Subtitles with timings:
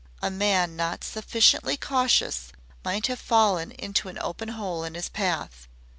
[0.19, 2.51] A man not sufficiently cautious
[2.83, 5.67] might have fallen into any open hole in his path.